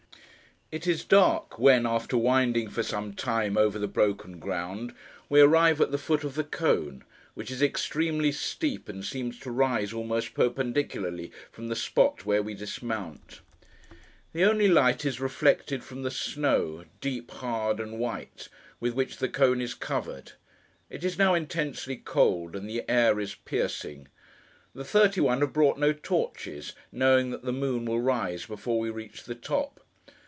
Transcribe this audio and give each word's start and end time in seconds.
It 0.73 0.87
is 0.87 1.03
dark, 1.03 1.59
when 1.59 1.85
after 1.85 2.15
winding, 2.15 2.69
for 2.69 2.81
some 2.81 3.11
time, 3.13 3.57
over 3.57 3.77
the 3.77 3.89
broken 3.89 4.39
ground, 4.39 4.93
we 5.27 5.41
arrive 5.41 5.81
at 5.81 5.91
the 5.91 5.97
foot 5.97 6.23
of 6.23 6.35
the 6.35 6.45
cone: 6.45 7.03
which 7.33 7.51
is 7.51 7.61
extremely 7.61 8.31
steep, 8.31 8.87
and 8.87 9.03
seems 9.03 9.37
to 9.41 9.51
rise, 9.51 9.91
almost 9.91 10.33
perpendicularly, 10.33 11.29
from 11.51 11.67
the 11.67 11.75
spot 11.75 12.25
where 12.25 12.41
we 12.41 12.53
dismount. 12.53 13.41
The 14.31 14.45
only 14.45 14.69
light 14.69 15.03
is 15.03 15.19
reflected 15.19 15.83
from 15.83 16.03
the 16.03 16.09
snow, 16.09 16.85
deep, 17.01 17.31
hard, 17.31 17.81
and 17.81 17.99
white, 17.99 18.47
with 18.79 18.93
which 18.93 19.17
the 19.17 19.27
cone 19.27 19.59
is 19.59 19.73
covered. 19.73 20.31
It 20.89 21.03
is 21.03 21.17
now 21.17 21.33
intensely 21.33 21.97
cold, 21.97 22.55
and 22.55 22.69
the 22.69 22.89
air 22.89 23.19
is 23.19 23.35
piercing. 23.35 24.07
The 24.73 24.85
thirty 24.85 25.19
one 25.19 25.41
have 25.41 25.51
brought 25.51 25.77
no 25.77 25.91
torches, 25.91 26.71
knowing 26.93 27.29
that 27.31 27.43
the 27.43 27.51
moon 27.51 27.83
will 27.83 27.99
rise 27.99 28.45
before 28.45 28.79
we 28.79 28.89
reach 28.89 29.25
the 29.25 29.35
top. 29.35 29.79